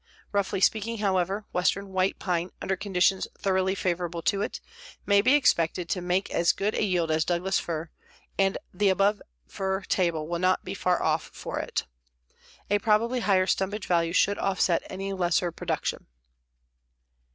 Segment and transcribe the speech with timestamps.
[0.31, 4.59] Roughly speaking, however, western white pine, under conditions thoroughly favorable to it,
[5.05, 7.91] may be expected to make as good a yield as Douglas fir,
[8.35, 11.85] and the above fir table will not be far off for it.
[12.71, 16.07] A probably higher stumpage value should offset any lesser production.